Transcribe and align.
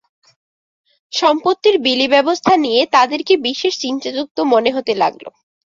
সম্পত্তির 1.13 1.75
বিলি-ব্যবস্থা 1.85 2.53
নিয়ে 2.57 2.81
তাদেরকে 2.95 3.33
বিশেষ 3.47 3.73
চিন্তাযুক্ত 3.83 4.37
মনে 4.51 4.69
হতে 4.75 4.93
লাগল। 5.01 5.25